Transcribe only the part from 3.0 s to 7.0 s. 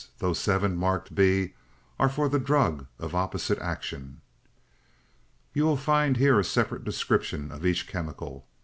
opposite action. "'You will find here a separate